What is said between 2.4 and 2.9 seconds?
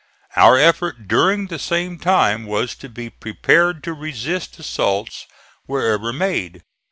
was to